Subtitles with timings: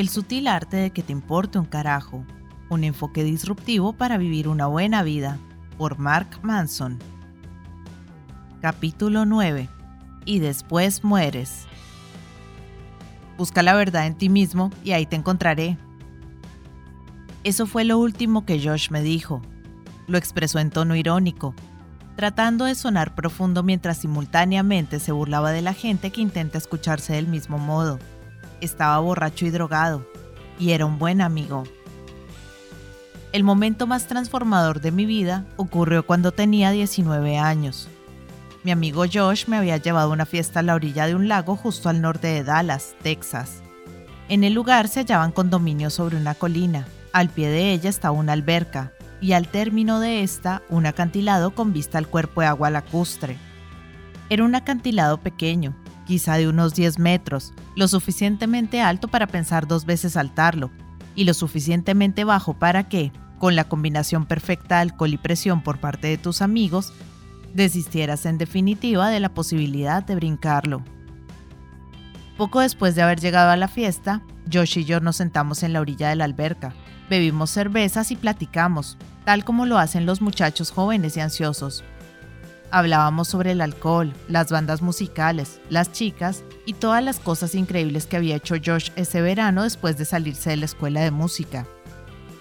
[0.00, 2.24] El sutil arte de que te importe un carajo.
[2.70, 5.36] Un enfoque disruptivo para vivir una buena vida.
[5.76, 6.98] Por Mark Manson.
[8.62, 9.68] Capítulo 9.
[10.24, 11.66] Y después mueres.
[13.36, 15.76] Busca la verdad en ti mismo y ahí te encontraré.
[17.44, 19.42] Eso fue lo último que Josh me dijo.
[20.06, 21.54] Lo expresó en tono irónico,
[22.16, 27.26] tratando de sonar profundo mientras simultáneamente se burlaba de la gente que intenta escucharse del
[27.26, 27.98] mismo modo.
[28.60, 30.06] Estaba borracho y drogado,
[30.58, 31.64] y era un buen amigo.
[33.32, 37.88] El momento más transformador de mi vida ocurrió cuando tenía 19 años.
[38.62, 41.56] Mi amigo Josh me había llevado a una fiesta a la orilla de un lago
[41.56, 43.62] justo al norte de Dallas, Texas.
[44.28, 46.86] En el lugar se hallaban condominios sobre una colina.
[47.12, 51.72] Al pie de ella estaba una alberca, y al término de esta un acantilado con
[51.72, 53.38] vista al cuerpo de agua lacustre.
[54.28, 55.74] Era un acantilado pequeño,
[56.10, 60.72] quizá de unos 10 metros, lo suficientemente alto para pensar dos veces saltarlo,
[61.14, 65.78] y lo suficientemente bajo para que, con la combinación perfecta de alcohol y presión por
[65.78, 66.92] parte de tus amigos,
[67.54, 70.82] desistieras en definitiva de la posibilidad de brincarlo.
[72.36, 74.20] Poco después de haber llegado a la fiesta,
[74.52, 76.74] Josh y yo nos sentamos en la orilla de la alberca,
[77.08, 81.84] bebimos cervezas y platicamos, tal como lo hacen los muchachos jóvenes y ansiosos.
[82.72, 88.16] Hablábamos sobre el alcohol, las bandas musicales, las chicas y todas las cosas increíbles que
[88.16, 91.66] había hecho Josh ese verano después de salirse de la escuela de música.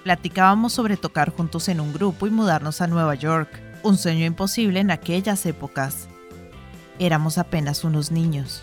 [0.04, 3.50] Platicábamos sobre tocar juntos en un grupo y mudarnos a Nueva York,
[3.82, 6.08] un sueño imposible en aquellas épocas.
[7.00, 8.62] Éramos apenas unos niños.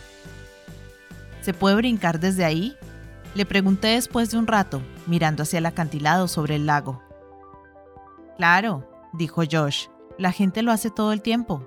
[1.42, 2.76] ¿Se puede brincar desde ahí?
[3.34, 7.02] Le pregunté después de un rato, mirando hacia el acantilado sobre el lago.
[8.36, 9.86] Claro, dijo Josh,
[10.18, 11.62] la gente lo hace todo el tiempo.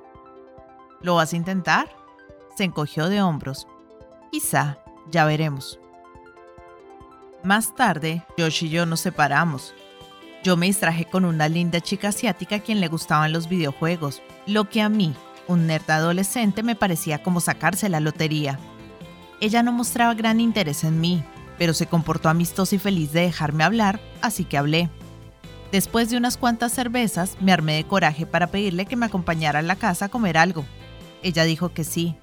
[1.02, 1.89] ¿Lo vas a intentar?
[2.56, 3.67] Se encogió de hombros.
[4.31, 4.80] Quizá,
[5.11, 5.80] ya veremos.
[7.44, 9.73] Más tarde, Josh y yo nos separamos.
[10.44, 14.69] Yo me distraje con una linda chica asiática a quien le gustaban los videojuegos, lo
[14.69, 15.13] que a mí,
[15.47, 18.59] un nerd adolescente, me parecía como sacarse la lotería.
[19.41, 21.24] Ella no mostraba gran interés en mí,
[21.57, 24.90] pero se comportó amistoso y feliz de dejarme hablar, así que hablé.
[25.72, 29.63] Después de unas cuantas cervezas, me armé de coraje para pedirle que me acompañara a
[29.63, 30.66] la casa a comer algo.
[31.22, 32.16] Ella dijo que sí.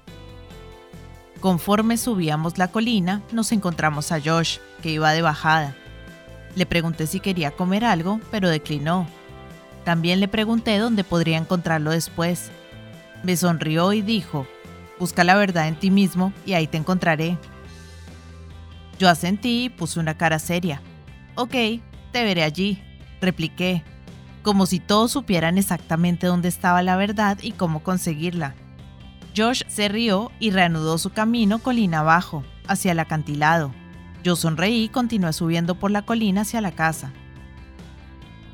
[1.39, 5.75] Conforme subíamos la colina, nos encontramos a Josh, que iba de bajada.
[6.55, 9.07] Le pregunté si quería comer algo, pero declinó.
[9.85, 12.51] También le pregunté dónde podría encontrarlo después.
[13.23, 14.45] Me sonrió y dijo,
[14.99, 17.37] busca la verdad en ti mismo y ahí te encontraré.
[18.99, 20.81] Yo asentí y puse una cara seria.
[21.35, 21.53] Ok,
[22.11, 22.83] te veré allí
[23.21, 23.83] repliqué,
[24.43, 28.55] como si todos supieran exactamente dónde estaba la verdad y cómo conseguirla.
[29.35, 33.71] Josh se rió y reanudó su camino colina abajo, hacia el acantilado.
[34.23, 37.11] Yo sonreí y continué subiendo por la colina hacia la casa.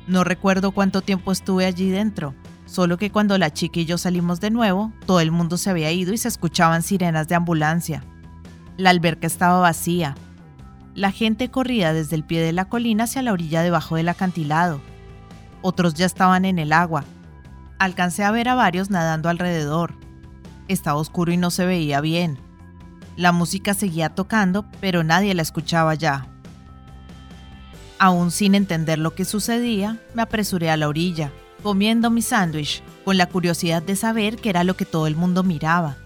[0.06, 2.34] No recuerdo cuánto tiempo estuve allí dentro,
[2.66, 5.90] solo que cuando la chica y yo salimos de nuevo, todo el mundo se había
[5.90, 8.04] ido y se escuchaban sirenas de ambulancia.
[8.76, 10.14] La alberca estaba vacía,
[10.94, 14.80] la gente corría desde el pie de la colina hacia la orilla debajo del acantilado.
[15.60, 17.04] Otros ya estaban en el agua.
[17.78, 19.94] Alcancé a ver a varios nadando alrededor.
[20.68, 22.38] Estaba oscuro y no se veía bien.
[23.16, 26.28] La música seguía tocando, pero nadie la escuchaba ya.
[27.98, 31.32] Aún sin entender lo que sucedía, me apresuré a la orilla,
[31.62, 35.42] comiendo mi sándwich, con la curiosidad de saber qué era lo que todo el mundo
[35.42, 35.96] miraba.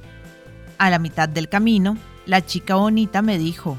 [0.79, 3.79] A la mitad del camino, la chica bonita me dijo,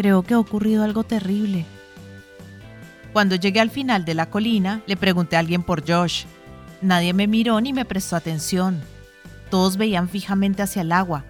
[0.00, 1.66] Creo que ha ocurrido algo terrible.
[3.12, 6.24] Cuando llegué al final de la colina, le pregunté a alguien por Josh.
[6.80, 8.80] Nadie me miró ni me prestó atención.
[9.50, 11.26] Todos veían fijamente hacia el agua.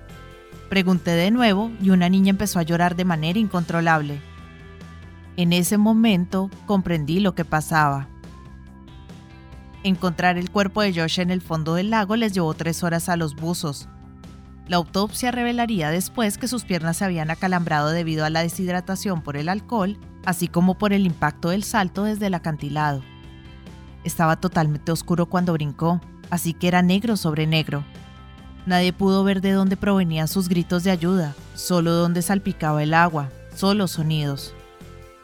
[0.68, 4.20] Pregunté de nuevo y una niña empezó a llorar de manera incontrolable.
[5.36, 8.06] En ese momento comprendí lo que pasaba.
[9.82, 13.16] Encontrar el cuerpo de Josh en el fondo del lago les llevó tres horas a
[13.16, 13.88] los buzos,
[14.70, 19.36] la autopsia revelaría después que sus piernas se habían acalambrado debido a la deshidratación por
[19.36, 23.02] el alcohol, así como por el impacto del salto desde el acantilado.
[24.04, 26.00] Estaba totalmente oscuro cuando brincó,
[26.30, 27.82] así que era negro sobre negro.
[28.64, 33.28] Nadie pudo ver de dónde provenían sus gritos de ayuda, solo dónde salpicaba el agua,
[33.52, 34.54] solo sonidos.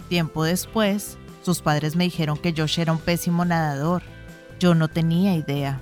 [0.08, 4.02] Tiempo después, sus padres me dijeron que Josh era un pésimo nadador.
[4.58, 5.80] Yo no tenía idea.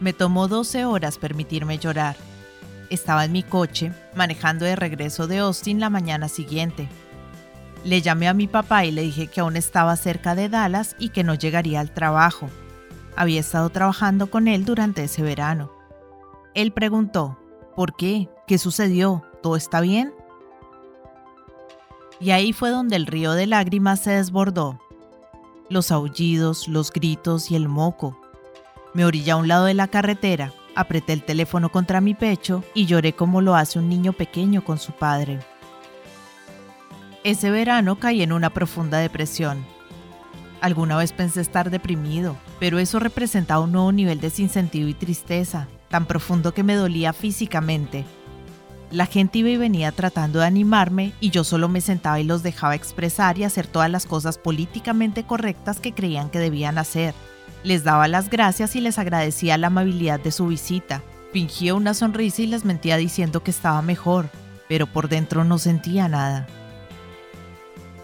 [0.00, 2.16] Me tomó 12 horas permitirme llorar.
[2.88, 6.88] Estaba en mi coche, manejando de regreso de Austin la mañana siguiente.
[7.84, 11.10] Le llamé a mi papá y le dije que aún estaba cerca de Dallas y
[11.10, 12.48] que no llegaría al trabajo.
[13.14, 15.70] Había estado trabajando con él durante ese verano.
[16.54, 17.38] Él preguntó,
[17.76, 18.28] ¿por qué?
[18.46, 19.24] ¿Qué sucedió?
[19.42, 20.12] ¿Todo está bien?
[22.20, 24.78] Y ahí fue donde el río de lágrimas se desbordó.
[25.68, 28.19] Los aullidos, los gritos y el moco.
[28.92, 32.86] Me orillé a un lado de la carretera, apreté el teléfono contra mi pecho y
[32.86, 35.38] lloré como lo hace un niño pequeño con su padre.
[37.22, 39.64] Ese verano caí en una profunda depresión.
[40.60, 45.68] Alguna vez pensé estar deprimido, pero eso representaba un nuevo nivel de sinsentido y tristeza,
[45.88, 48.04] tan profundo que me dolía físicamente.
[48.90, 52.42] La gente iba y venía tratando de animarme y yo solo me sentaba y los
[52.42, 57.14] dejaba expresar y hacer todas las cosas políticamente correctas que creían que debían hacer.
[57.62, 61.02] Les daba las gracias y les agradecía la amabilidad de su visita.
[61.32, 64.30] Fingía una sonrisa y les mentía diciendo que estaba mejor,
[64.68, 66.46] pero por dentro no sentía nada.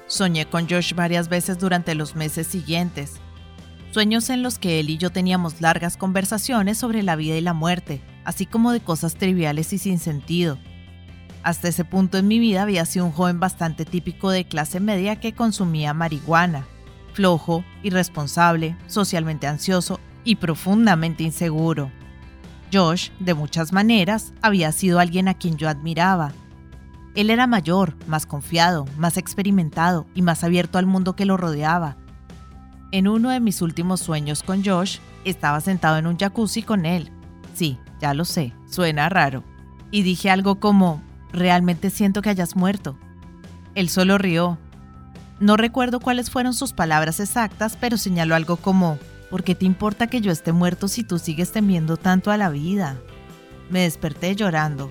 [0.06, 3.14] Soñé con Josh varias veces durante los meses siguientes.
[3.90, 7.54] Sueños en los que él y yo teníamos largas conversaciones sobre la vida y la
[7.54, 10.58] muerte, así como de cosas triviales y sin sentido.
[11.42, 15.16] Hasta ese punto en mi vida había sido un joven bastante típico de clase media
[15.16, 16.66] que consumía marihuana,
[17.16, 21.90] flojo, irresponsable, socialmente ansioso y profundamente inseguro.
[22.70, 26.34] Josh, de muchas maneras, había sido alguien a quien yo admiraba,
[27.16, 31.96] él era mayor, más confiado, más experimentado y más abierto al mundo que lo rodeaba.
[32.92, 37.10] En uno de mis últimos sueños con Josh, estaba sentado en un jacuzzi con él.
[37.54, 39.42] Sí, ya lo sé, suena raro.
[39.90, 41.02] Y dije algo como,
[41.32, 42.98] realmente siento que hayas muerto.
[43.74, 44.58] Él solo rió.
[45.38, 48.98] No recuerdo cuáles fueron sus palabras exactas, pero señaló algo como,
[49.30, 52.48] ¿por qué te importa que yo esté muerto si tú sigues temiendo tanto a la
[52.48, 52.96] vida?
[53.68, 54.90] Me desperté llorando.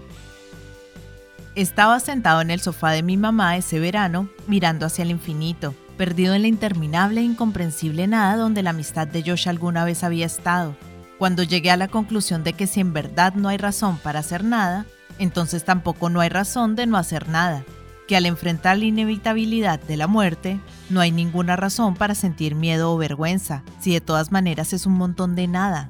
[1.56, 6.36] Estaba sentado en el sofá de mi mamá ese verano, mirando hacia el infinito, perdido
[6.36, 10.76] en la interminable e incomprensible nada donde la amistad de Josh alguna vez había estado.
[11.18, 14.44] Cuando llegué a la conclusión de que si en verdad no hay razón para hacer
[14.44, 14.86] nada,
[15.18, 17.64] entonces tampoco no hay razón de no hacer nada,
[18.08, 20.60] que al enfrentar la inevitabilidad de la muerte,
[20.90, 24.94] no hay ninguna razón para sentir miedo o vergüenza, si de todas maneras es un
[24.94, 25.90] montón de nada,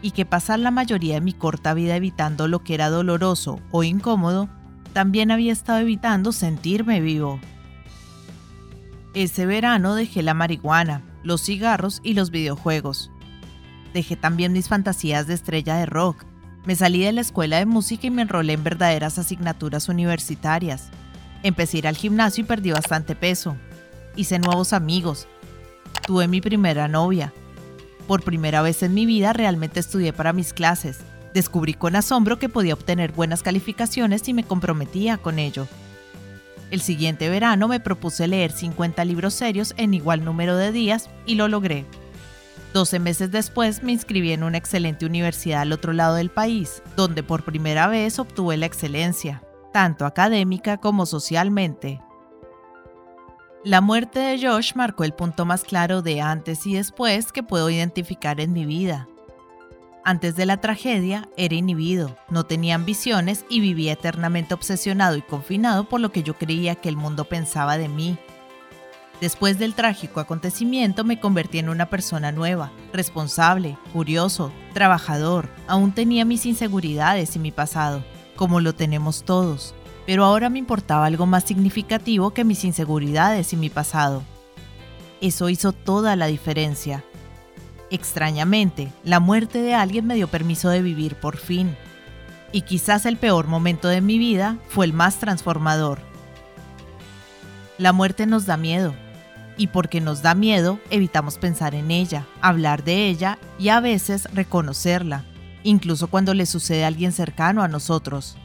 [0.00, 3.84] y que pasar la mayoría de mi corta vida evitando lo que era doloroso o
[3.84, 4.48] incómodo
[4.92, 7.40] también había estado evitando sentirme vivo.
[9.14, 13.10] Ese verano dejé la marihuana, los cigarros y los videojuegos.
[13.92, 16.24] Dejé también mis fantasías de estrella de rock.
[16.64, 20.90] Me salí de la escuela de música y me enrolé en verdaderas asignaturas universitarias.
[21.42, 23.56] Empecé a ir al gimnasio y perdí bastante peso.
[24.16, 25.26] Hice nuevos amigos.
[26.06, 27.32] Tuve mi primera novia.
[28.06, 31.00] Por primera vez en mi vida realmente estudié para mis clases
[31.34, 35.66] Descubrí con asombro que podía obtener buenas calificaciones y me comprometía con ello.
[36.70, 41.34] El siguiente verano me propuse leer 50 libros serios en igual número de días y
[41.34, 41.84] lo logré.
[42.74, 47.22] 12 meses después me inscribí en una excelente universidad al otro lado del país, donde
[47.22, 49.42] por primera vez obtuve la excelencia,
[49.72, 52.00] tanto académica como socialmente.
[53.64, 57.70] La muerte de Josh marcó el punto más claro de antes y después que puedo
[57.70, 59.08] identificar en mi vida.
[60.04, 65.88] Antes de la tragedia, era inhibido, no tenía ambiciones y vivía eternamente obsesionado y confinado
[65.88, 68.18] por lo que yo creía que el mundo pensaba de mí.
[69.20, 75.48] Después del trágico acontecimiento me convertí en una persona nueva, responsable, curioso, trabajador.
[75.68, 78.02] Aún tenía mis inseguridades y mi pasado,
[78.42, 79.72] como lo tenemos todos,
[80.04, 84.24] pero ahora me importaba algo más significativo que mis inseguridades y mi pasado.
[85.20, 87.04] Eso hizo toda la diferencia.
[87.88, 91.76] Extrañamente, la muerte de alguien me dio permiso de vivir por fin.
[92.50, 96.00] Y quizás el peor momento de mi vida fue el más transformador.
[97.78, 98.92] La muerte nos da miedo,
[99.56, 104.26] y porque nos da miedo, evitamos pensar en ella, hablar de ella y a veces
[104.34, 105.26] reconocerla,
[105.64, 108.36] incluso cuando le sucede a alguien cercano a nosotros.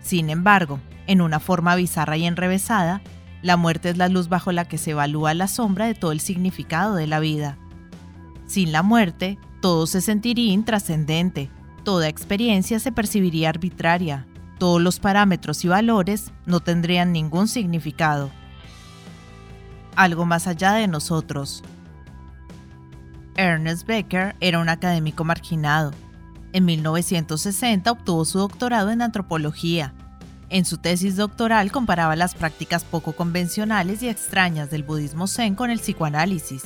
[0.00, 3.02] Sin embargo, en una forma bizarra y enrevesada,
[3.42, 6.20] la muerte es la luz bajo la que se evalúa la sombra de todo el
[6.20, 7.58] significado de la vida.
[8.46, 11.50] Sin la muerte, todo se sentiría intrascendente,
[11.84, 14.26] toda experiencia se percibiría arbitraria,
[14.58, 18.30] todos los parámetros y valores no tendrían ningún significado.
[19.96, 21.62] Algo más allá de nosotros.
[23.36, 25.92] Ernest Becker era un académico marginado.
[26.52, 29.94] En 1960 obtuvo su doctorado en antropología.
[30.50, 35.70] En su tesis doctoral comparaba las prácticas poco convencionales y extrañas del budismo zen con
[35.70, 36.64] el psicoanálisis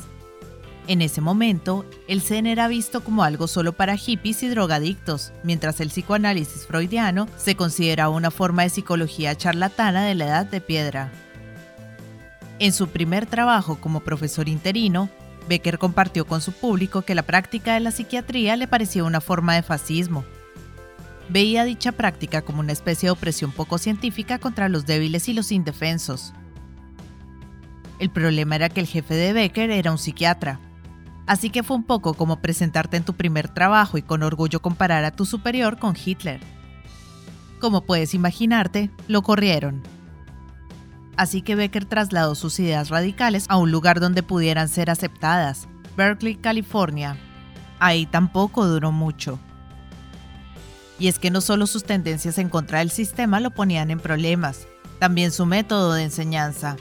[0.87, 5.81] en ese momento, el Zen era visto como algo solo para hippies y drogadictos, mientras
[5.81, 11.11] el psicoanálisis freudiano se consideraba una forma de psicología charlatana de la edad de piedra.
[12.59, 15.09] En su primer trabajo como profesor interino,
[15.47, 19.55] Becker compartió con su público que la práctica de la psiquiatría le parecía una forma
[19.55, 20.25] de fascismo.
[21.29, 25.51] veía dicha práctica como una especie de opresión poco científica contra los débiles y los
[25.51, 26.33] indefensos.
[27.99, 30.59] El problema era que el jefe de Becker era un psiquiatra,
[31.25, 35.03] así que fue un poco como presentarte en tu primer trabajo y con orgullo comparar
[35.03, 36.39] a tu superior con Hitler.
[37.59, 39.81] Como puedes imaginarte, lo corrieron.
[41.17, 46.35] Así que Becker trasladó sus ideas radicales a un lugar donde pudieran ser aceptadas, Berkeley,
[46.35, 47.17] California.
[47.79, 49.39] Ahí tampoco duró mucho.
[50.99, 54.67] Y es que no solo sus tendencias en contra del sistema lo ponían en problemas,
[54.99, 56.77] también su método de enseñanza.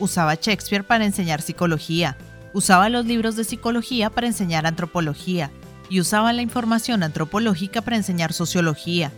[0.00, 2.16] Usaba Shakespeare para enseñar psicología,
[2.52, 5.50] usaba los libros de psicología para enseñar antropología
[5.88, 9.12] y usaba la información antropológica para enseñar sociología.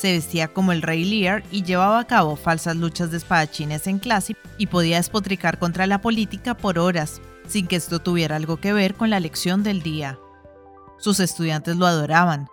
[0.00, 3.98] Se vestía como el rey Lear y llevaba a cabo falsas luchas de espadachines en
[3.98, 8.72] clase y podía despotricar contra la política por horas, sin que esto tuviera algo que
[8.72, 10.18] ver con la lección del día.
[10.96, 12.48] Sus estudiantes lo adoraban.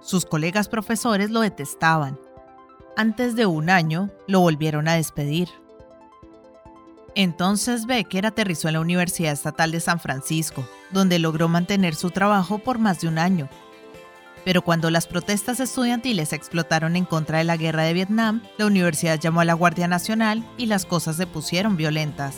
[0.00, 2.16] Sus colegas profesores lo detestaban.
[2.96, 5.48] Antes de un año, lo volvieron a despedir.
[7.16, 12.58] Entonces Becker aterrizó en la Universidad Estatal de San Francisco, donde logró mantener su trabajo
[12.58, 13.48] por más de un año.
[14.48, 19.20] Pero cuando las protestas estudiantiles explotaron en contra de la guerra de Vietnam, la universidad
[19.20, 22.36] llamó a la Guardia Nacional y las cosas se pusieron violentas.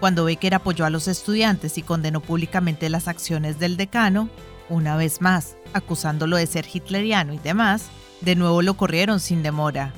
[0.00, 4.30] Cuando Becker apoyó a los estudiantes y condenó públicamente las acciones del decano,
[4.70, 7.90] una vez más, acusándolo de ser hitleriano y demás,
[8.22, 9.92] de nuevo lo corrieron sin demora.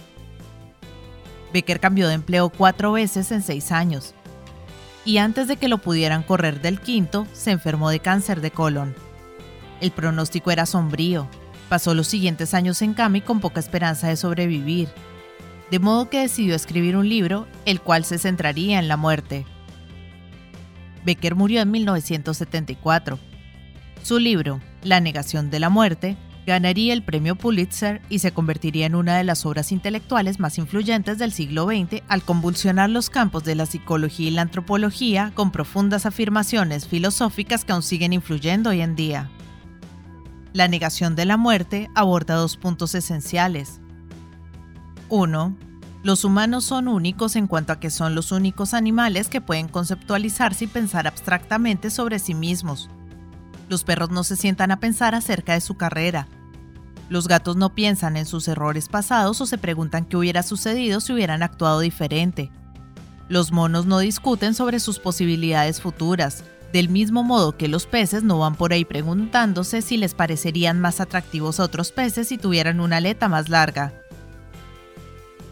[1.52, 4.12] Becker cambió de empleo cuatro veces en seis años,
[5.04, 9.11] y antes de que lo pudieran correr del quinto, se enfermó de cáncer de colon.
[9.82, 11.28] El pronóstico era sombrío.
[11.68, 14.88] Pasó los siguientes años en cama y con poca esperanza de sobrevivir.
[15.72, 19.44] De modo que decidió escribir un libro, el cual se centraría en la muerte.
[21.04, 23.18] Becker murió en 1974.
[24.04, 28.94] Su libro, La negación de la muerte, ganaría el premio Pulitzer y se convertiría en
[28.94, 33.56] una de las obras intelectuales más influyentes del siglo XX al convulsionar los campos de
[33.56, 38.94] la psicología y la antropología con profundas afirmaciones filosóficas que aún siguen influyendo hoy en
[38.94, 39.28] día.
[40.52, 43.80] La negación de la muerte aborda dos puntos esenciales.
[45.08, 45.56] 1
[46.02, 50.64] los humanos son únicos en cuanto a que son los únicos animales que pueden conceptualizarse
[50.64, 52.90] y pensar abstractamente sobre sí mismos.
[53.68, 56.26] Los perros no se sientan a pensar acerca de su carrera.
[57.08, 61.12] Los gatos no piensan en sus errores pasados o se preguntan qué hubiera sucedido si
[61.12, 62.50] hubieran actuado diferente.
[63.28, 66.42] Los monos no discuten sobre sus posibilidades futuras,
[66.72, 71.00] del mismo modo que los peces no van por ahí preguntándose si les parecerían más
[71.00, 73.92] atractivos a otros peces si tuvieran una aleta más larga.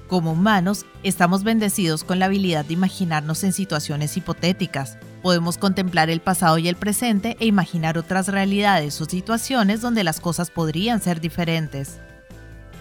[0.09, 4.99] Como humanos, estamos bendecidos con la habilidad de imaginarnos en situaciones hipotéticas.
[5.23, 10.19] Podemos contemplar el pasado y el presente e imaginar otras realidades o situaciones donde las
[10.19, 12.01] cosas podrían ser diferentes.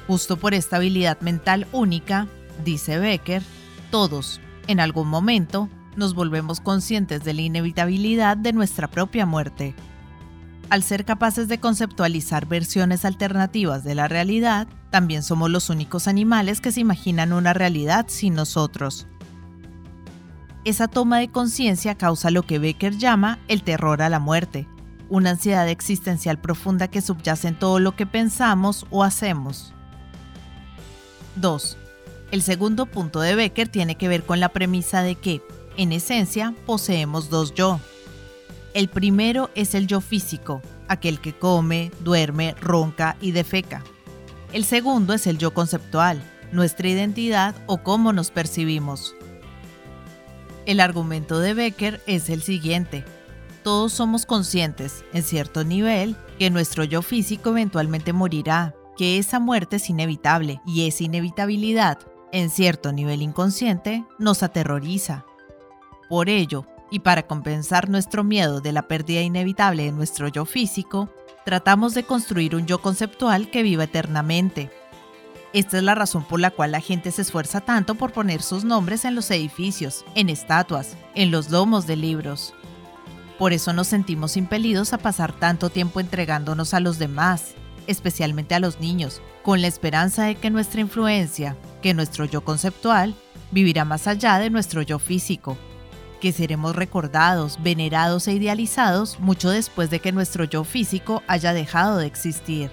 [0.07, 2.25] Justo por esta habilidad mental única,
[2.65, 3.43] dice Becker,
[3.91, 9.75] todos, en algún momento, nos volvemos conscientes de la inevitabilidad de nuestra propia muerte.
[10.71, 16.61] Al ser capaces de conceptualizar versiones alternativas de la realidad, también somos los únicos animales
[16.61, 19.07] que se imaginan una realidad sin nosotros.
[20.65, 24.67] Esa toma de conciencia causa lo que Becker llama el terror a la muerte,
[25.09, 29.73] una ansiedad existencial profunda que subyace en todo lo que pensamos o hacemos.
[31.35, 31.77] 2.
[32.31, 35.41] El segundo punto de Becker tiene que ver con la premisa de que,
[35.77, 37.79] en esencia, poseemos dos yo,
[38.73, 43.83] el primero es el yo físico, aquel que come, duerme, ronca y defeca.
[44.53, 46.21] El segundo es el yo conceptual,
[46.51, 49.15] nuestra identidad o cómo nos percibimos.
[50.67, 53.05] El argumento de Becker es el siguiente.
[53.63, 59.77] Todos somos conscientes, en cierto nivel, que nuestro yo físico eventualmente morirá, que esa muerte
[59.77, 61.97] es inevitable y esa inevitabilidad,
[62.31, 65.25] en cierto nivel inconsciente, nos aterroriza.
[66.09, 71.13] Por ello, y para compensar nuestro miedo de la pérdida inevitable de nuestro yo físico,
[71.45, 74.71] tratamos de construir un yo conceptual que viva eternamente.
[75.53, 78.63] Esta es la razón por la cual la gente se esfuerza tanto por poner sus
[78.63, 82.55] nombres en los edificios, en estatuas, en los lomos de libros.
[83.37, 87.53] Por eso nos sentimos impelidos a pasar tanto tiempo entregándonos a los demás,
[87.85, 93.13] especialmente a los niños, con la esperanza de que nuestra influencia, que nuestro yo conceptual,
[93.51, 95.55] vivirá más allá de nuestro yo físico
[96.19, 101.97] que seremos recordados, venerados e idealizados mucho después de que nuestro yo físico haya dejado
[101.97, 102.71] de existir.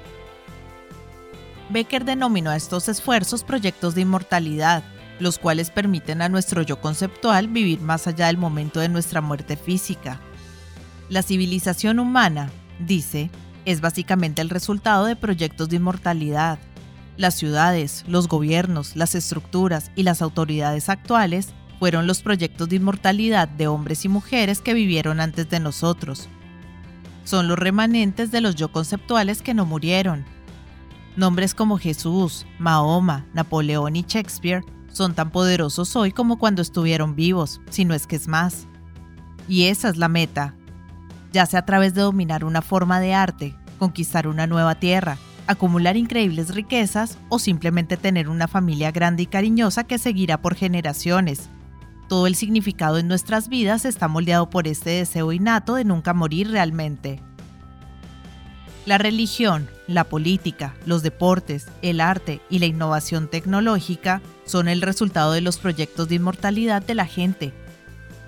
[1.71, 4.85] Becker denominó a estos esfuerzos proyectos de inmortalidad,
[5.19, 9.57] los cuales permiten a nuestro yo conceptual vivir más allá del momento de nuestra muerte
[9.57, 10.21] física.
[11.09, 12.51] La civilización humana,
[12.81, 13.31] dice,
[13.65, 16.59] es básicamente el resultado de proyectos de inmortalidad.
[17.17, 23.49] Las ciudades, los gobiernos, las estructuras y las autoridades actuales fueron los proyectos de inmortalidad
[23.49, 26.29] de hombres y mujeres que vivieron antes de nosotros.
[27.25, 30.25] Son los remanentes de los yo conceptuales que no murieron.
[31.17, 37.61] Nombres como Jesús, Mahoma, Napoleón y Shakespeare son tan poderosos hoy como cuando estuvieron vivos,
[37.71, 38.67] si no es que es más.
[39.49, 40.55] Y esa es la meta,
[41.33, 45.97] ya sea a través de dominar una forma de arte, conquistar una nueva tierra, acumular
[45.97, 51.51] increíbles riquezas o simplemente tener una familia grande y cariñosa que seguirá por generaciones.
[52.09, 56.51] Todo el significado en nuestras vidas está moldeado por este deseo innato de nunca morir
[56.51, 57.21] realmente.
[58.85, 65.33] La religión, la política, los deportes, el arte y la innovación tecnológica son el resultado
[65.33, 67.53] de los proyectos de inmortalidad de la gente,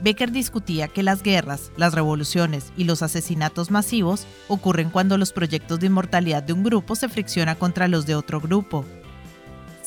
[0.01, 5.81] Becker discutía que las guerras, las revoluciones y los asesinatos masivos ocurren cuando los proyectos
[5.81, 8.85] de inmortalidad de un grupo se fricciona contra los de otro grupo.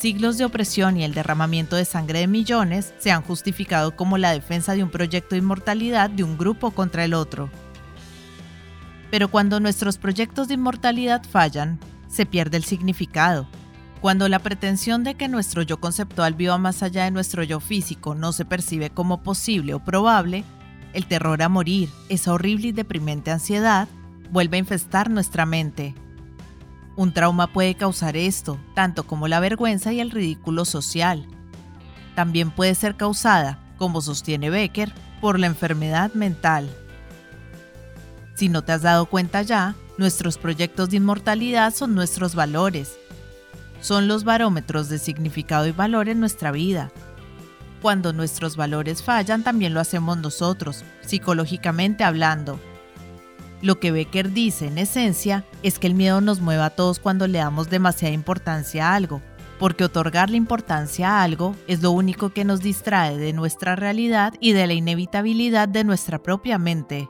[0.02, 4.32] Siglos de opresión y el derramamiento de sangre de millones se han justificado como la
[4.32, 7.50] defensa de un proyecto de inmortalidad de un grupo contra el otro.
[9.12, 11.78] Pero cuando nuestros proyectos de inmortalidad fallan,
[12.08, 13.46] se pierde el significado,
[14.00, 18.16] cuando la pretensión de que nuestro yo conceptual viva más allá de nuestro yo físico
[18.16, 20.42] no se percibe como posible o probable,
[20.94, 23.86] el terror a morir, esa horrible y deprimente ansiedad,
[24.32, 25.94] vuelve a infestar nuestra mente.
[26.96, 31.26] Un trauma puede causar esto, tanto como la vergüenza y el ridículo social.
[32.14, 36.68] También puede ser causada, como sostiene Becker, por la enfermedad mental.
[38.34, 42.96] Si no te has dado cuenta ya, nuestros proyectos de inmortalidad son nuestros valores,
[43.80, 46.90] son los barómetros de significado y valor en nuestra vida.
[47.82, 52.60] Cuando nuestros valores fallan, también lo hacemos nosotros, psicológicamente hablando.
[53.62, 57.28] Lo que Becker dice, en esencia, es que el miedo nos mueve a todos cuando
[57.28, 59.22] le damos demasiada importancia a algo,
[59.60, 64.52] porque otorgarle importancia a algo es lo único que nos distrae de nuestra realidad y
[64.52, 67.08] de la inevitabilidad de nuestra propia mente.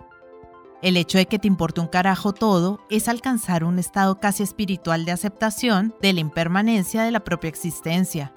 [0.83, 5.07] El hecho de que te importe un carajo todo es alcanzar un estado casi espiritual
[5.07, 8.35] de aceptación de la impermanencia de la propia existencia.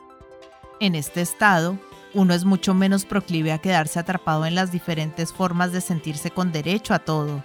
[0.79, 1.77] En este estado,
[2.13, 6.53] uno es mucho menos proclive a quedarse atrapado en las diferentes formas de sentirse con
[6.53, 7.43] derecho a todo.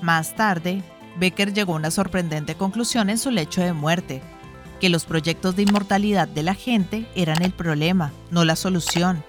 [0.00, 0.82] Más tarde,
[1.18, 4.22] Becker llegó a una sorprendente conclusión en su lecho de muerte,
[4.80, 9.24] que los proyectos de inmortalidad de la gente eran el problema, no la solución,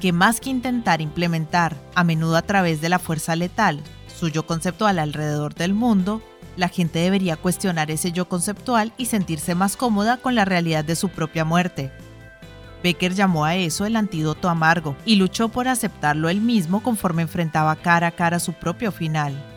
[0.00, 3.80] que más que intentar implementar, a menudo a través de la fuerza letal,
[4.18, 6.20] su yo conceptual alrededor del mundo,
[6.56, 10.96] la gente debería cuestionar ese yo conceptual y sentirse más cómoda con la realidad de
[10.96, 11.92] su propia muerte.
[12.82, 17.76] Becker llamó a eso el antídoto amargo y luchó por aceptarlo él mismo conforme enfrentaba
[17.76, 19.47] cara a cara su propio final.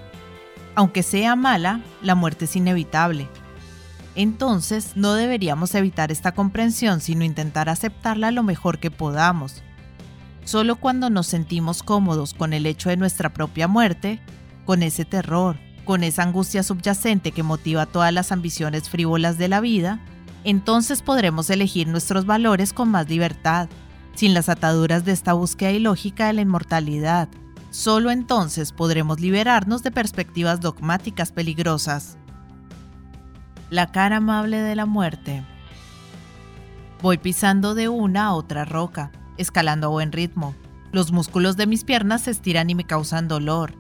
[0.76, 3.28] Aunque sea mala, la muerte es inevitable.
[4.16, 9.64] Entonces, no deberíamos evitar esta comprensión, sino intentar aceptarla lo mejor que podamos,
[10.44, 14.20] Solo cuando nos sentimos cómodos con el hecho de nuestra propia muerte,
[14.66, 19.62] con ese terror, con esa angustia subyacente que motiva todas las ambiciones frívolas de la
[19.62, 20.00] vida,
[20.44, 23.70] entonces podremos elegir nuestros valores con más libertad,
[24.16, 27.30] sin las ataduras de esta búsqueda ilógica de la inmortalidad.
[27.72, 32.18] Solo entonces podremos liberarnos de perspectivas dogmáticas peligrosas.
[33.70, 35.42] La cara amable de la muerte.
[37.02, 40.54] Voy pisando de una a otra roca, escalando a buen ritmo.
[40.92, 43.74] Los músculos de mis piernas se estiran y me causan dolor.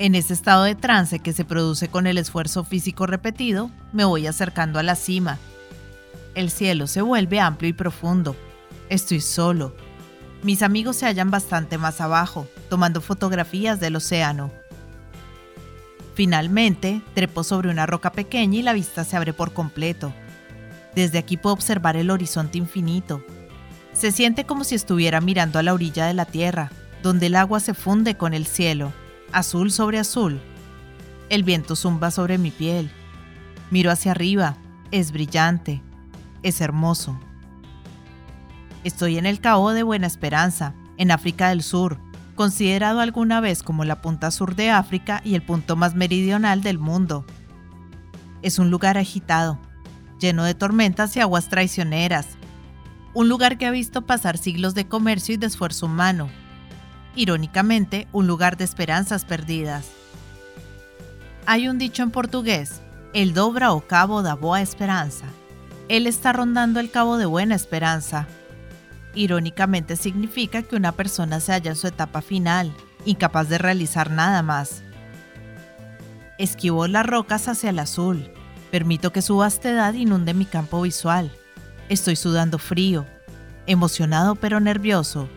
[0.00, 4.26] En ese estado de trance que se produce con el esfuerzo físico repetido, me voy
[4.26, 5.38] acercando a la cima.
[6.34, 8.34] El cielo se vuelve amplio y profundo.
[8.88, 9.72] Estoy solo.
[10.44, 14.52] Mis amigos se hallan bastante más abajo, tomando fotografías del océano.
[16.14, 20.12] Finalmente, trepo sobre una roca pequeña y la vista se abre por completo.
[20.94, 23.24] Desde aquí puedo observar el horizonte infinito,
[23.94, 26.70] se siente como si estuviera mirando a la orilla de la tierra,
[27.02, 28.92] donde el agua se funde con el cielo,
[29.32, 30.40] azul sobre azul.
[31.30, 32.90] El viento zumba sobre mi piel.
[33.70, 34.58] Miro hacia arriba,
[34.90, 35.80] es brillante,
[36.42, 37.18] es hermoso.
[38.84, 41.98] Estoy en el Cabo de Buena Esperanza, en África del Sur,
[42.34, 46.78] considerado alguna vez como la punta sur de África y el punto más meridional del
[46.78, 47.24] mundo.
[48.42, 49.58] Es un lugar agitado,
[50.20, 52.26] lleno de tormentas y aguas traicioneras,
[53.14, 56.28] un lugar que ha visto pasar siglos de comercio y de esfuerzo humano.
[57.16, 59.86] Irónicamente, un lugar de esperanzas perdidas.
[61.46, 62.82] Hay un dicho en portugués,
[63.14, 65.24] el dobra o cabo da boa esperanza.
[65.88, 68.26] Él está rondando el cabo de buena esperanza.
[69.14, 72.72] Irónicamente significa que una persona se halla en su etapa final,
[73.04, 74.82] incapaz de realizar nada más.
[76.38, 78.30] Esquivo las rocas hacia el azul.
[78.72, 81.30] Permito que su vastedad inunde mi campo visual.
[81.88, 83.06] Estoy sudando frío,
[83.66, 85.28] emocionado pero nervioso.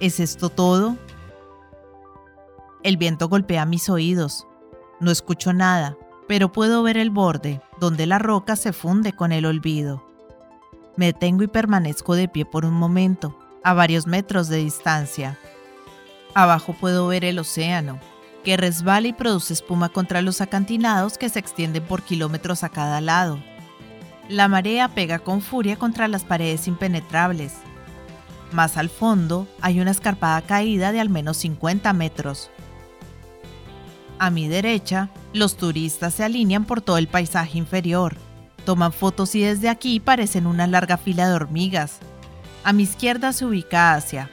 [0.00, 0.96] ¿Es esto todo?
[2.82, 4.46] El viento golpea mis oídos.
[4.98, 9.46] No escucho nada, pero puedo ver el borde, donde la roca se funde con el
[9.46, 10.09] olvido.
[11.00, 13.34] Me detengo y permanezco de pie por un momento,
[13.64, 15.38] a varios metros de distancia.
[16.34, 17.98] Abajo puedo ver el océano,
[18.44, 23.00] que resbala y produce espuma contra los acantilados que se extienden por kilómetros a cada
[23.00, 23.42] lado.
[24.28, 27.54] La marea pega con furia contra las paredes impenetrables.
[28.52, 32.50] Más al fondo hay una escarpada caída de al menos 50 metros.
[34.18, 38.18] A mi derecha, los turistas se alinean por todo el paisaje inferior.
[38.64, 41.98] Toman fotos y desde aquí parecen una larga fila de hormigas.
[42.64, 44.30] A mi izquierda se ubica Asia,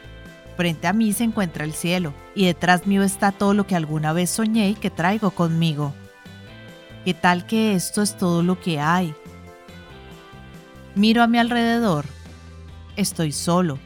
[0.58, 4.12] Frente a mí se encuentra el cielo y detrás mío está todo lo que alguna
[4.12, 5.94] vez soñé y que traigo conmigo.
[7.06, 9.14] ¿Qué tal que esto es todo lo que hay?
[10.96, 12.06] Miro a mi alrededor.
[12.96, 13.78] Estoy solo.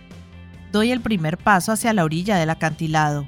[0.72, 3.28] Doy el primer paso hacia la orilla del acantilado.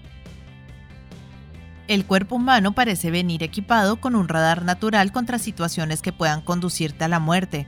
[1.88, 7.04] El cuerpo humano parece venir equipado con un radar natural contra situaciones que puedan conducirte
[7.04, 7.68] a la muerte.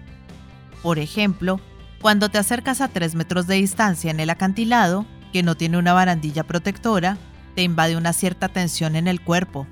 [0.81, 1.59] Por ejemplo,
[2.01, 5.93] cuando te acercas a 3 metros de distancia en el acantilado, que no tiene una
[5.93, 7.17] barandilla protectora,
[7.55, 9.67] te invade una cierta tensión en el cuerpo.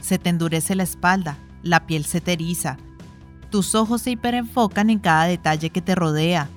[0.00, 2.36] Se te endurece la espalda, la piel se te
[3.50, 6.48] tus ojos se hiperenfocan en cada detalle que te rodea.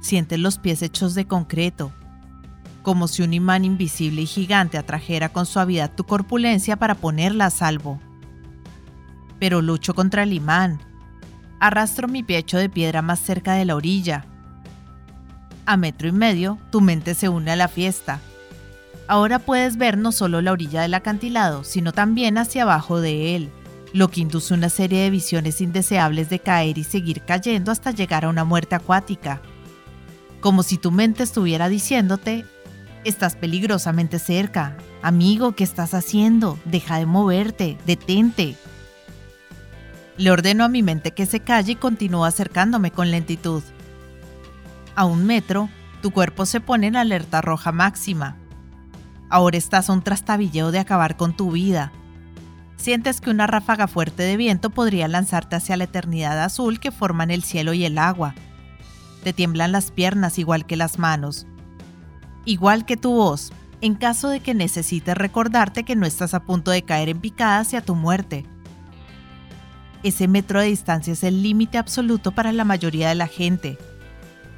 [0.00, 1.92] Sientes los pies hechos de concreto,
[2.86, 7.50] como si un imán invisible y gigante atrajera con suavidad tu corpulencia para ponerla a
[7.50, 7.98] salvo.
[9.40, 10.78] Pero lucho contra el imán.
[11.58, 14.24] Arrastro mi pecho de piedra más cerca de la orilla,
[15.66, 18.20] a metro y medio, tu mente se une a la fiesta.
[19.08, 23.50] Ahora puedes ver no solo la orilla del acantilado, sino también hacia abajo de él,
[23.94, 28.26] lo que induce una serie de visiones indeseables de caer y seguir cayendo hasta llegar
[28.26, 29.42] a una muerte acuática.
[30.40, 32.44] Como si tu mente estuviera diciéndote,
[33.04, 36.58] estás peligrosamente cerca, amigo, ¿qué estás haciendo?
[36.64, 38.56] Deja de moverte, detente.
[40.16, 43.62] Le ordeno a mi mente que se calle y continúo acercándome con lentitud
[44.96, 45.68] a un metro,
[46.02, 48.36] tu cuerpo se pone en alerta roja máxima.
[49.28, 51.92] Ahora estás a un trastabilleo de acabar con tu vida.
[52.76, 57.30] Sientes que una ráfaga fuerte de viento podría lanzarte hacia la eternidad azul que forman
[57.30, 58.34] el cielo y el agua.
[59.22, 61.46] Te tiemblan las piernas igual que las manos.
[62.46, 66.70] Igual que tu voz, en caso de que necesites recordarte que no estás a punto
[66.70, 68.46] de caer en picada hacia tu muerte.
[70.02, 73.76] Ese metro de distancia es el límite absoluto para la mayoría de la gente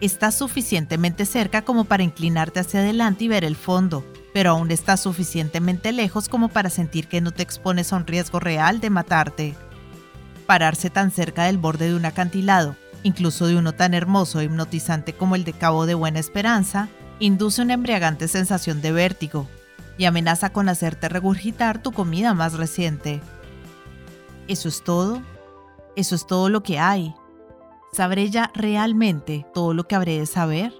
[0.00, 5.00] Estás suficientemente cerca como para inclinarte hacia adelante y ver el fondo, pero aún estás
[5.00, 9.56] suficientemente lejos como para sentir que no te expones a un riesgo real de matarte.
[10.46, 15.14] Pararse tan cerca del borde de un acantilado, incluso de uno tan hermoso e hipnotizante
[15.14, 16.88] como el de Cabo de Buena Esperanza,
[17.20, 19.46] induce una embriagante sensación de vértigo
[19.96, 23.20] y amenaza con hacerte regurgitar tu comida más reciente.
[24.46, 25.20] ¿Eso es todo?
[25.96, 27.14] ¿Eso es todo lo que hay?
[27.92, 30.72] ¿Sabré ya realmente todo lo que habré de saber?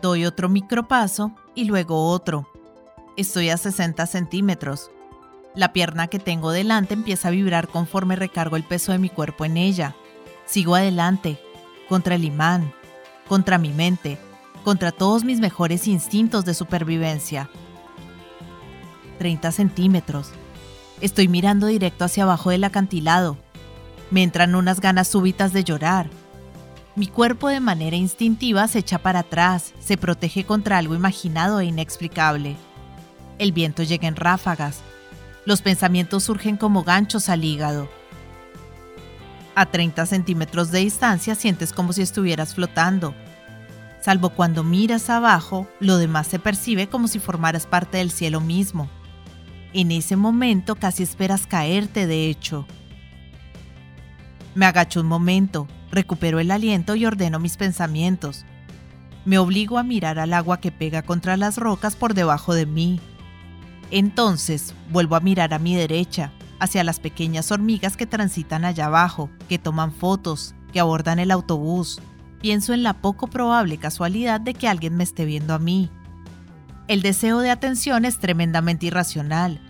[0.00, 2.48] Doy otro micropaso y luego otro.
[3.16, 4.90] Estoy a 60 centímetros.
[5.54, 9.44] La pierna que tengo delante empieza a vibrar conforme recargo el peso de mi cuerpo
[9.44, 9.96] en ella.
[10.46, 11.40] Sigo adelante,
[11.88, 12.72] contra el imán,
[13.28, 14.18] contra mi mente,
[14.64, 17.48] contra todos mis mejores instintos de supervivencia.
[19.18, 20.30] 30 centímetros.
[21.00, 23.36] Estoy mirando directo hacia abajo del acantilado,
[24.10, 26.08] me entran unas ganas súbitas de llorar.
[26.94, 31.64] Mi cuerpo de manera instintiva se echa para atrás, se protege contra algo imaginado e
[31.64, 32.56] inexplicable.
[33.38, 34.82] El viento llega en ráfagas.
[35.44, 37.88] Los pensamientos surgen como ganchos al hígado.
[39.56, 43.14] A 30 centímetros de distancia sientes como si estuvieras flotando.
[44.04, 48.90] Salvo cuando miras abajo, lo demás se percibe como si formaras parte del cielo mismo.
[49.72, 52.66] En ese momento casi esperas caerte, de hecho.
[54.54, 58.44] Me agacho un momento, recupero el aliento y ordeno mis pensamientos.
[59.24, 63.00] Me obligo a mirar al agua que pega contra las rocas por debajo de mí.
[63.90, 69.30] Entonces vuelvo a mirar a mi derecha, hacia las pequeñas hormigas que transitan allá abajo,
[69.48, 72.02] que toman fotos, que abordan el autobús.
[72.44, 75.88] Pienso en la poco probable casualidad de que alguien me esté viendo a mí.
[76.88, 79.62] El deseo de atención es tremendamente irracional.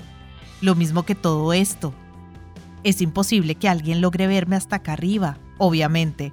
[0.60, 1.94] Lo mismo que todo esto,
[2.82, 6.32] es imposible que alguien logre verme hasta acá arriba, obviamente.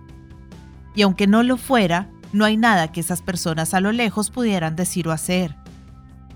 [0.96, 4.76] Y aunque no lo fuera, no hay nada que esas personas a lo lejos pudieran
[4.76, 5.56] decir o hacer.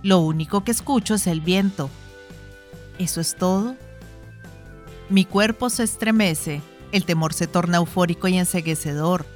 [0.04, 1.90] Lo único que escucho es el viento.
[3.00, 3.76] ¿Eso es todo?
[5.10, 9.34] Mi cuerpo se estremece, el temor se torna eufórico y enseguecedor.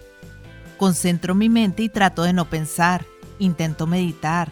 [0.80, 3.06] Concentro mi mente y trato de no pensar,
[3.38, 4.50] intento meditar.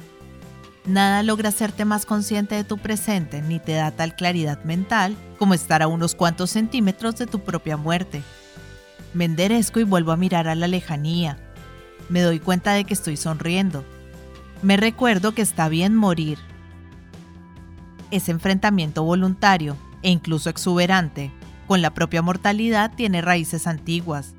[0.86, 5.54] Nada logra hacerte más consciente de tu presente ni te da tal claridad mental como
[5.54, 8.24] estar a unos cuantos centímetros de tu propia muerte.
[9.14, 11.40] Me enderezco y vuelvo a mirar a la lejanía.
[12.10, 13.86] Me doy cuenta de que estoy sonriendo.
[14.62, 16.40] Me recuerdo que está bien morir.
[18.12, 21.32] Ese enfrentamiento voluntario e incluso exuberante
[21.68, 24.37] con la propia mortalidad tiene raíces antiguas.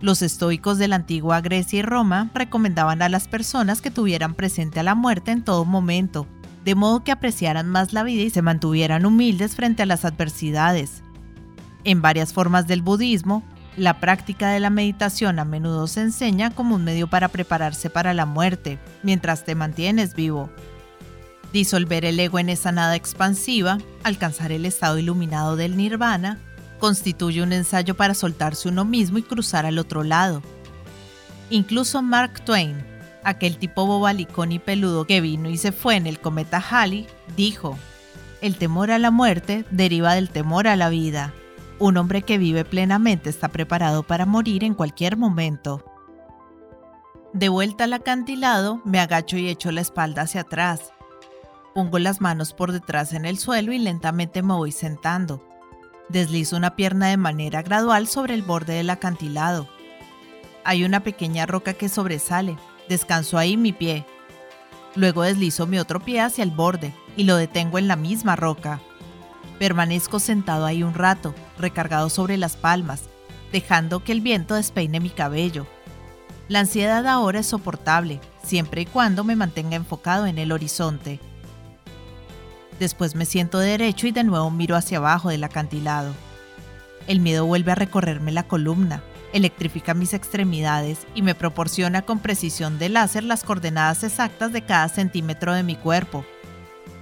[0.00, 4.80] Los estoicos de la antigua Grecia y Roma recomendaban a las personas que tuvieran presente
[4.80, 6.26] a la muerte en todo momento,
[6.64, 11.02] de modo que apreciaran más la vida y se mantuvieran humildes frente a las adversidades.
[11.84, 13.42] En varias formas del budismo,
[13.76, 18.14] la práctica de la meditación a menudo se enseña como un medio para prepararse para
[18.14, 20.50] la muerte, mientras te mantienes vivo.
[21.52, 26.38] Disolver el ego en esa nada expansiva, alcanzar el estado iluminado del nirvana,
[26.80, 30.42] constituye un ensayo para soltarse uno mismo y cruzar al otro lado.
[31.50, 32.84] Incluso Mark Twain,
[33.22, 37.78] aquel tipo bobalicón y peludo que vino y se fue en el cometa Halley, dijo,
[38.40, 41.34] el temor a la muerte deriva del temor a la vida.
[41.78, 45.84] Un hombre que vive plenamente está preparado para morir en cualquier momento.
[47.32, 50.92] De vuelta al acantilado, me agacho y echo la espalda hacia atrás.
[51.74, 55.49] Pongo las manos por detrás en el suelo y lentamente me voy sentando.
[56.10, 59.68] Deslizo una pierna de manera gradual sobre el borde del acantilado.
[60.64, 62.56] Hay una pequeña roca que sobresale.
[62.88, 64.04] Descanso ahí mi pie.
[64.96, 68.80] Luego deslizo mi otro pie hacia el borde y lo detengo en la misma roca.
[69.60, 73.04] Permanezco sentado ahí un rato, recargado sobre las palmas,
[73.52, 75.68] dejando que el viento despeine mi cabello.
[76.48, 81.20] La ansiedad ahora es soportable, siempre y cuando me mantenga enfocado en el horizonte.
[82.80, 86.14] Después me siento derecho y de nuevo miro hacia abajo del acantilado.
[87.06, 89.02] El miedo vuelve a recorrerme la columna,
[89.34, 94.88] electrifica mis extremidades y me proporciona con precisión de láser las coordenadas exactas de cada
[94.88, 96.24] centímetro de mi cuerpo.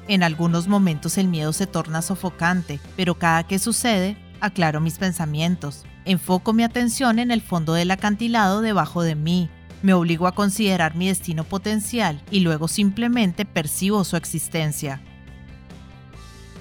[0.09, 5.85] En algunos momentos el miedo se torna sofocante, pero cada que sucede, aclaro mis pensamientos.
[6.05, 9.49] Enfoco mi atención en el fondo del acantilado debajo de mí.
[9.83, 15.03] Me obligo a considerar mi destino potencial y luego simplemente percibo su existencia.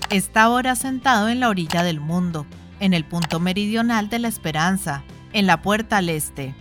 [0.10, 2.46] Está ahora sentado en la orilla del mundo,
[2.80, 6.56] en el punto meridional de la esperanza, en la puerta al este.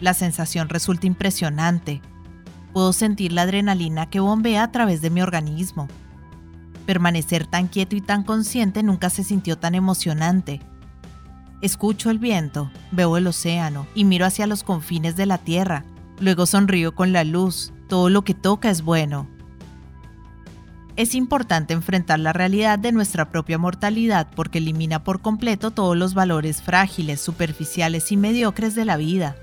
[0.00, 2.02] La sensación resulta impresionante.
[2.72, 5.86] Puedo sentir la adrenalina que bombea a través de mi organismo.
[6.84, 10.60] Permanecer tan quieto y tan consciente nunca se sintió tan emocionante.
[11.60, 15.84] Escucho el viento, veo el océano y miro hacia los confines de la tierra.
[16.18, 17.72] Luego sonrío con la luz.
[17.88, 19.28] Todo lo que toca es bueno
[20.96, 26.14] es importante enfrentar la realidad de nuestra propia mortalidad porque elimina por completo todos los
[26.14, 29.36] valores frágiles, superficiales y mediocres de la vida.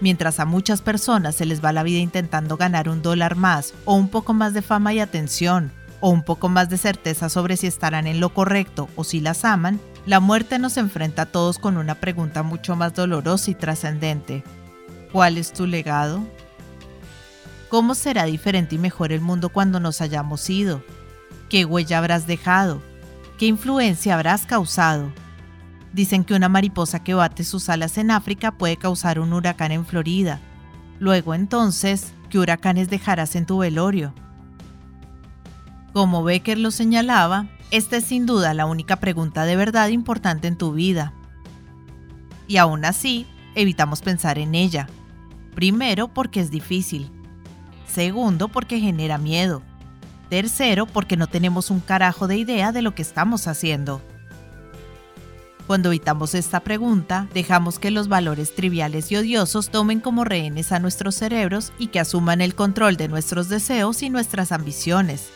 [0.00, 3.94] Mientras a muchas personas se les va la vida intentando ganar un dólar más o
[3.94, 7.66] un poco más de fama y atención, o un poco más de certeza sobre si
[7.66, 11.76] estarán en lo correcto o si las aman, la muerte nos enfrenta a todos con
[11.76, 14.44] una pregunta mucho más dolorosa y trascendente.
[15.12, 16.22] ¿Cuál es tu legado?
[17.68, 20.82] ¿Cómo será diferente y mejor el mundo cuando nos hayamos ido?
[21.50, 22.80] ¿Qué huella habrás dejado?
[23.38, 25.12] ¿Qué influencia habrás causado?
[25.92, 29.84] Dicen que una mariposa que bate sus alas en África puede causar un huracán en
[29.84, 30.40] Florida.
[30.98, 34.14] Luego entonces, ¿qué huracanes dejarás en tu velorio?
[35.92, 40.56] Como Becker lo señalaba, esta es sin duda la única pregunta de verdad importante en
[40.56, 41.12] tu vida.
[42.46, 44.88] Y aún así, evitamos pensar en ella.
[45.54, 47.10] Primero porque es difícil.
[47.88, 49.62] Segundo, porque genera miedo.
[50.28, 54.02] Tercero, porque no tenemos un carajo de idea de lo que estamos haciendo.
[55.66, 60.78] Cuando evitamos esta pregunta, dejamos que los valores triviales y odiosos tomen como rehenes a
[60.78, 65.28] nuestros cerebros y que asuman el control de nuestros deseos y nuestras ambiciones.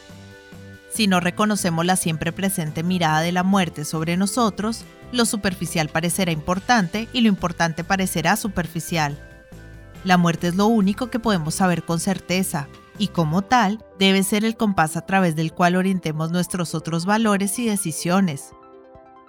[0.90, 6.32] Si no reconocemos la siempre presente mirada de la muerte sobre nosotros, lo superficial parecerá
[6.32, 9.31] importante y lo importante parecerá superficial.
[10.04, 14.44] La muerte es lo único que podemos saber con certeza, y como tal, debe ser
[14.44, 18.52] el compás a través del cual orientemos nuestros otros valores y decisiones.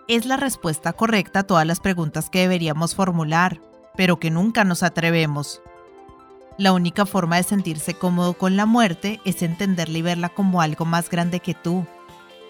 [0.07, 3.61] Es la respuesta correcta a todas las preguntas que deberíamos formular,
[3.95, 5.61] pero que nunca nos atrevemos.
[6.57, 10.85] La única forma de sentirse cómodo con la muerte es entenderla y verla como algo
[10.85, 11.85] más grande que tú,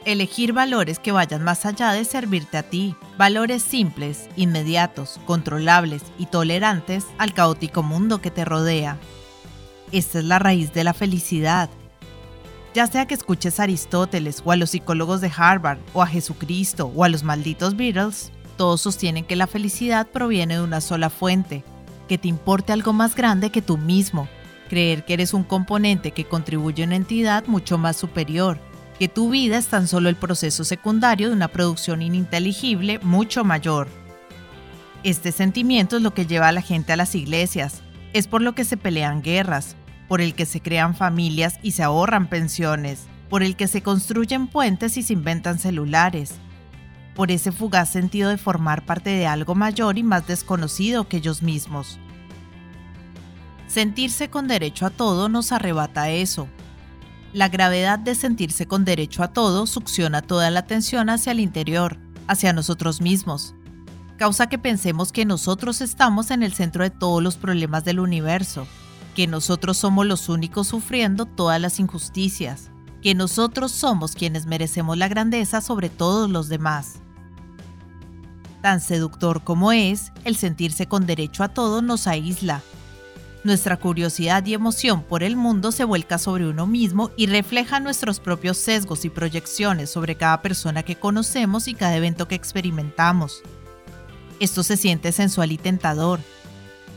[0.06, 6.26] Elegir valores que vayan más allá de servirte a ti, valores simples, inmediatos, controlables y
[6.26, 8.98] tolerantes al caótico mundo que te rodea.
[9.94, 11.70] Esta es la raíz de la felicidad.
[12.74, 16.92] Ya sea que escuches a Aristóteles o a los psicólogos de Harvard o a Jesucristo
[16.94, 21.64] o a los malditos Beatles, todos sostienen que la felicidad proviene de una sola fuente,
[22.10, 24.28] que te importe algo más grande que tú mismo,
[24.68, 28.60] creer que eres un componente que contribuye a una entidad mucho más superior,
[29.00, 33.88] que tu vida es tan solo el proceso secundario de una producción ininteligible mucho mayor.
[35.04, 37.82] Este sentimiento es lo que lleva a la gente a las iglesias,
[38.14, 39.76] es por lo que se pelean guerras,
[40.08, 44.48] por el que se crean familias y se ahorran pensiones, por el que se construyen
[44.48, 46.36] puentes y se inventan celulares,
[47.16, 51.42] por ese fugaz sentido de formar parte de algo mayor y más desconocido que ellos
[51.42, 52.00] mismos.
[53.68, 56.48] Sentirse con derecho a todo nos arrebata eso.
[57.34, 61.98] La gravedad de sentirse con derecho a todo succiona toda la atención hacia el interior,
[62.28, 63.56] hacia nosotros mismos.
[64.18, 68.68] Causa que pensemos que nosotros estamos en el centro de todos los problemas del universo,
[69.16, 72.70] que nosotros somos los únicos sufriendo todas las injusticias,
[73.02, 77.00] que nosotros somos quienes merecemos la grandeza sobre todos los demás.
[78.62, 82.62] Tan seductor como es, el sentirse con derecho a todo nos aísla,
[83.44, 88.20] nuestra curiosidad y emoción por el mundo se vuelca sobre uno mismo y refleja nuestros
[88.20, 93.44] propios sesgos y proyecciones sobre cada persona que conocemos y cada evento que experimentamos.
[94.40, 96.20] Esto se siente sensual y tentador,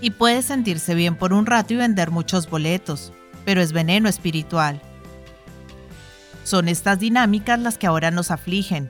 [0.00, 3.12] y puede sentirse bien por un rato y vender muchos boletos,
[3.44, 4.80] pero es veneno espiritual.
[6.44, 8.88] Son estas dinámicas las que ahora nos afligen.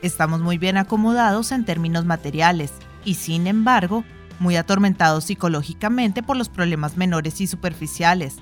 [0.00, 2.72] Estamos muy bien acomodados en términos materiales,
[3.04, 4.04] y sin embargo,
[4.38, 8.36] muy atormentados psicológicamente por los problemas menores y superficiales.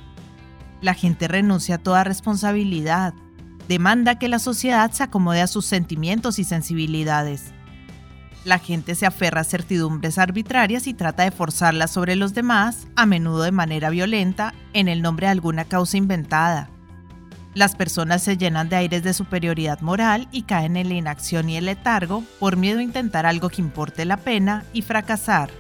[0.81, 3.15] La gente renuncia a toda responsabilidad,
[3.69, 7.53] demanda que la sociedad se acomode a sus sentimientos y sensibilidades.
[8.45, 13.05] La gente se aferra a certidumbres arbitrarias y trata de forzarlas sobre los demás, a
[13.05, 16.71] menudo de manera violenta, en el nombre de alguna causa inventada.
[17.53, 21.57] Las personas se llenan de aires de superioridad moral y caen en la inacción y
[21.57, 25.51] el letargo por miedo a intentar algo que importe la pena y fracasar.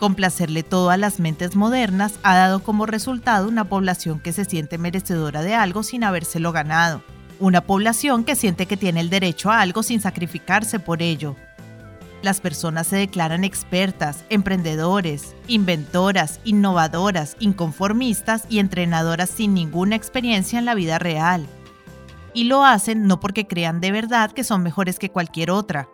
[0.00, 4.76] Complacerle todo a las mentes modernas ha dado como resultado una población que se siente
[4.76, 7.02] merecedora de algo sin habérselo ganado.
[7.38, 11.36] Una población que siente que tiene el derecho a algo sin sacrificarse por ello.
[12.22, 20.64] Las personas se declaran expertas, emprendedores, inventoras, innovadoras, inconformistas y entrenadoras sin ninguna experiencia en
[20.64, 21.46] la vida real.
[22.32, 25.88] Y lo hacen no porque crean de verdad que son mejores que cualquier otra,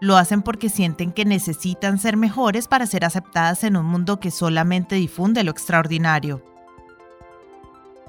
[0.00, 4.30] lo hacen porque sienten que necesitan ser mejores para ser aceptadas en un mundo que
[4.30, 6.42] solamente difunde lo extraordinario.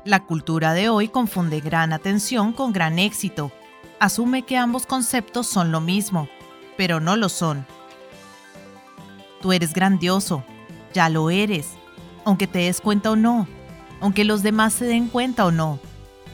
[0.06, 3.52] La cultura de hoy confunde gran atención con gran éxito.
[3.99, 6.30] Asume que ambos conceptos son lo mismo,
[6.78, 7.65] pero no lo son.
[9.41, 10.43] Tú eres grandioso,
[10.93, 11.71] ya lo eres,
[12.23, 13.47] aunque te des cuenta o no,
[13.99, 15.80] aunque los demás se den cuenta o no.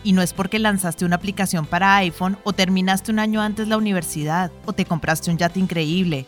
[0.05, 3.75] Y no es porque lanzaste una aplicación para iPhone o terminaste un año antes la
[3.75, 6.27] universidad o te compraste un yate increíble.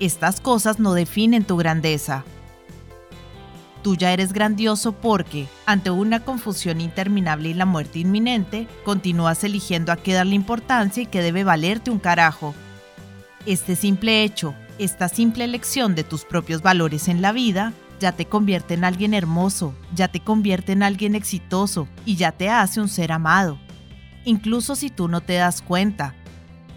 [0.00, 2.24] Estas cosas no definen tu grandeza.
[3.82, 9.92] Tú ya eres grandioso porque, ante una confusión interminable y la muerte inminente, continúas eligiendo
[9.92, 12.54] a qué darle importancia y que debe valerte un carajo.
[13.44, 18.26] Este simple hecho, esta simple elección de tus propios valores en la vida, ya te
[18.26, 22.88] convierte en alguien hermoso, ya te convierte en alguien exitoso y ya te hace un
[22.88, 23.58] ser amado.
[24.24, 26.14] Incluso si tú no te das cuenta,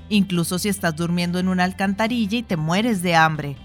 [0.10, 3.56] incluso si estás durmiendo en una alcantarilla y te mueres de hambre.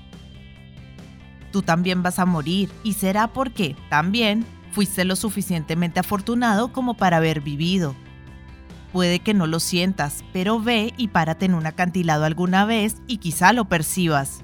[1.53, 7.19] Tú también vas a morir y será porque, también, fuiste lo suficientemente afortunado como para
[7.19, 7.95] haber vivido.
[8.93, 13.19] Puede que no lo sientas, pero ve y párate en un acantilado alguna vez y
[13.19, 14.44] quizá lo percibas.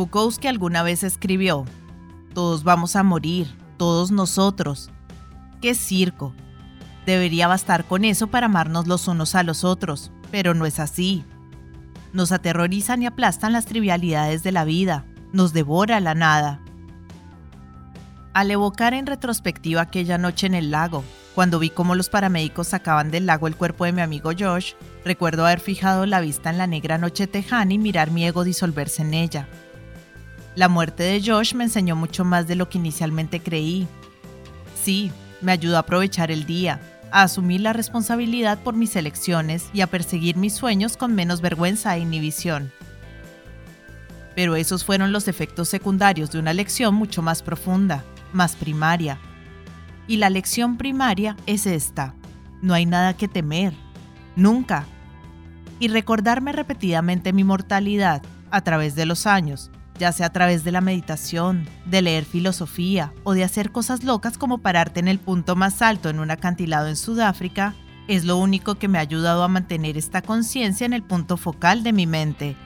[0.00, 1.66] Bukowski alguna vez escribió,
[2.32, 4.88] Todos vamos a morir, todos nosotros.
[5.60, 6.32] ¡Qué circo!
[7.04, 11.22] Debería bastar con eso para amarnos los unos a los otros, pero no es así.
[12.14, 16.62] Nos aterrorizan y aplastan las trivialidades de la vida, nos devora la nada.
[18.32, 21.04] Al evocar en retrospectiva aquella noche en el lago,
[21.34, 24.72] cuando vi cómo los paramédicos sacaban del lago el cuerpo de mi amigo Josh,
[25.04, 29.02] recuerdo haber fijado la vista en la negra noche tejana y mirar mi ego disolverse
[29.02, 29.46] en ella.
[30.56, 33.86] La muerte de Josh me enseñó mucho más de lo que inicialmente creí.
[34.82, 36.80] Sí, me ayudó a aprovechar el día,
[37.12, 41.96] a asumir la responsabilidad por mis elecciones y a perseguir mis sueños con menos vergüenza
[41.96, 42.72] e inhibición.
[44.34, 49.18] Pero esos fueron los efectos secundarios de una lección mucho más profunda, más primaria.
[50.08, 52.14] Y la lección primaria es esta.
[52.62, 53.72] No hay nada que temer.
[54.34, 54.84] Nunca.
[55.78, 59.70] Y recordarme repetidamente mi mortalidad, a través de los años,
[60.00, 64.38] ya sea a través de la meditación, de leer filosofía o de hacer cosas locas
[64.38, 67.74] como pararte en el punto más alto en un acantilado en Sudáfrica,
[68.08, 71.82] es lo único que me ha ayudado a mantener esta conciencia en el punto focal
[71.82, 72.56] de mi mente.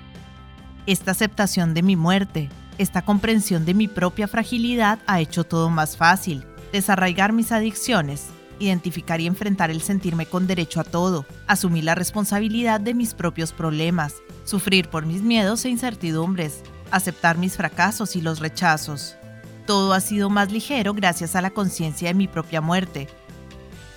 [0.87, 5.97] Esta aceptación de mi muerte, esta comprensión de mi propia fragilidad ha hecho todo más
[5.97, 8.29] fácil, desarraigar mis adicciones,
[8.61, 13.53] identificar y enfrentar el sentirme con derecho a todo, asumir la responsabilidad de mis propios
[13.53, 14.15] problemas,
[14.45, 16.63] sufrir por mis miedos e incertidumbres,
[16.95, 19.17] aceptar mis fracasos y los rechazos.
[19.67, 23.09] Todo ha sido más ligero gracias a la conciencia de mi propia muerte.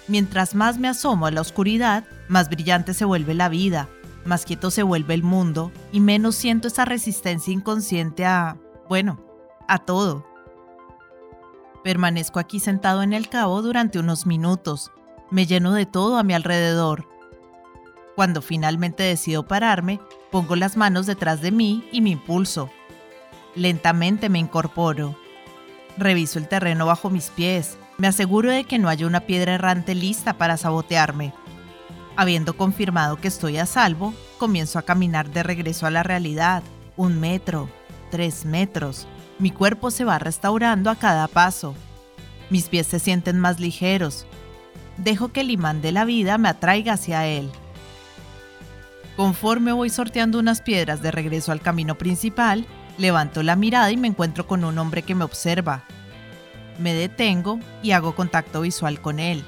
[0.07, 3.87] Mientras más me asomo a la oscuridad, más brillante se vuelve la vida,
[4.25, 8.57] más quieto se vuelve el mundo y menos siento esa resistencia inconsciente a,
[8.89, 9.19] bueno,
[9.67, 10.25] a todo.
[11.83, 14.91] Permanezco aquí sentado en el cabo durante unos minutos.
[15.29, 17.07] Me lleno de todo a mi alrededor.
[18.15, 19.99] Cuando finalmente decido pararme,
[20.31, 22.69] pongo las manos detrás de mí y me impulso.
[23.55, 25.17] Lentamente me incorporo.
[25.97, 27.77] Reviso el terreno bajo mis pies.
[27.97, 31.33] Me aseguro de que no haya una piedra errante lista para sabotearme.
[32.15, 36.63] Habiendo confirmado que estoy a salvo, comienzo a caminar de regreso a la realidad.
[36.95, 37.69] Un metro,
[38.11, 39.07] tres metros,
[39.39, 41.75] mi cuerpo se va restaurando a cada paso.
[42.49, 44.25] Mis pies se sienten más ligeros.
[44.97, 47.51] Dejo que el imán de la vida me atraiga hacia él.
[49.15, 52.65] Conforme voy sorteando unas piedras de regreso al camino principal,
[52.97, 55.83] levanto la mirada y me encuentro con un hombre que me observa.
[56.79, 59.43] Me detengo y hago contacto visual con él.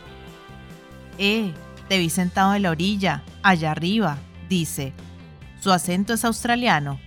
[1.18, 1.54] Eh,
[1.88, 4.94] te vi sentado en la orilla, allá arriba, dice.
[5.60, 7.00] Su acento es australiano,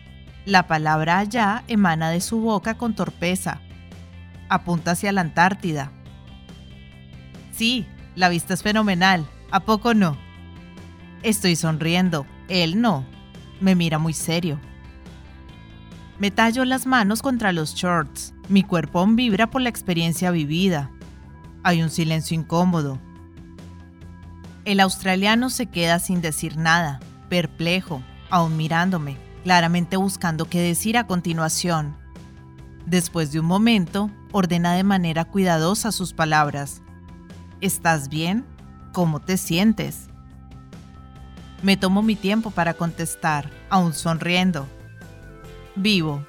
[0.44, 3.60] la palabra allá emana de su boca con torpeza.
[4.48, 5.92] Apunta hacia la Antártida.
[7.52, 7.86] Sí,
[8.16, 9.26] la vista es fenomenal.
[9.52, 10.16] ¿A poco no?
[11.22, 12.26] Estoy sonriendo.
[12.48, 13.06] Él no.
[13.60, 14.58] Me mira muy serio.
[16.22, 18.32] Me tallo las manos contra los shorts.
[18.48, 20.88] Mi cuerpo vibra por la experiencia vivida.
[21.64, 23.00] Hay un silencio incómodo.
[24.64, 31.08] El australiano se queda sin decir nada, perplejo, aún mirándome claramente buscando qué decir a
[31.08, 31.96] continuación.
[32.86, 36.82] Después de un momento, ordena de manera cuidadosa sus palabras.
[37.60, 38.44] ¿Estás bien?
[38.92, 40.06] ¿Cómo te sientes?
[41.64, 44.68] Me tomo mi tiempo para contestar, aún sonriendo.
[45.74, 46.22] Vivo,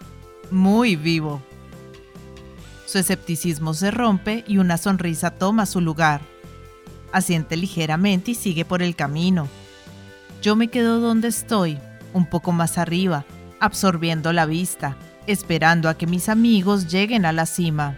[0.51, 1.41] muy vivo.
[2.85, 6.21] Su escepticismo se rompe y una sonrisa toma su lugar.
[7.11, 9.49] Asiente ligeramente y sigue por el camino.
[10.41, 11.77] Yo me quedo donde estoy,
[12.13, 13.25] un poco más arriba,
[13.59, 17.97] absorbiendo la vista, esperando a que mis amigos lleguen a la cima.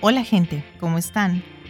[0.00, 1.42] Hola gente, ¿cómo están?